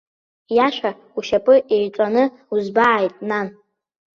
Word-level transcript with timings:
Иашәа 0.55 0.91
ушьапы 1.17 1.55
еиҩҵәаны 1.73 2.23
узбааит, 2.53 3.15
нан. 3.29 3.47